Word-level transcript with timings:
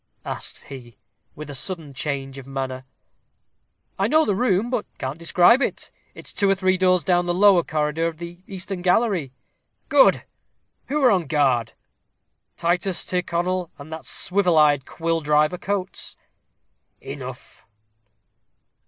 asked 0.25 0.63
he, 0.63 0.97
with 1.35 1.47
a 1.47 1.53
sudden 1.53 1.93
change 1.93 2.39
of 2.39 2.47
manner. 2.47 2.85
"I 3.99 4.07
know 4.07 4.25
the 4.25 4.33
room, 4.33 4.71
but 4.71 4.87
can't 4.97 5.19
describe 5.19 5.61
it; 5.61 5.91
it's 6.15 6.33
two 6.33 6.49
or 6.49 6.55
three 6.55 6.75
doors 6.75 7.03
down 7.03 7.27
the 7.27 7.35
lower 7.35 7.61
corridor 7.61 8.07
of 8.07 8.17
the 8.17 8.39
eastern 8.47 8.81
gallery." 8.81 9.31
"Good. 9.89 10.25
Who 10.87 11.03
are 11.03 11.11
on 11.11 11.27
guard?" 11.27 11.73
"Titus 12.57 13.05
Tyrconnel 13.05 13.69
and 13.77 13.91
that 13.91 14.07
swivel 14.07 14.57
eyed 14.57 14.87
quill 14.87 15.21
driver, 15.21 15.59
Coates." 15.59 16.15
"Enough." 16.99 17.67